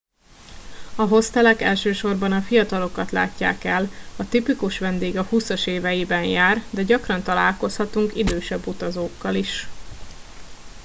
[0.95, 6.83] a hostelek elsősorban a fiatalokat látják el a tipikus vendég a húszas éveiben jár de
[6.83, 9.67] gyakran találkozhatunk idősebb utazókkal is